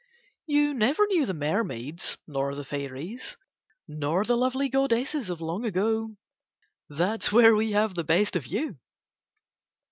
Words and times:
"You 0.47 0.73
never 0.73 1.05
knew 1.05 1.27
the 1.27 1.33
mermaids 1.35 2.17
nor 2.25 2.55
the 2.55 2.65
fairies 2.65 3.37
nor 3.87 4.23
the 4.25 4.35
lovely 4.35 4.67
goddesses 4.67 5.29
of 5.29 5.41
long 5.41 5.63
ago, 5.63 6.17
that's 6.89 7.31
where 7.31 7.53
we 7.55 7.73
have 7.73 7.93
the 7.93 8.03
best 8.03 8.35
of 8.35 8.47
you." 8.47 8.79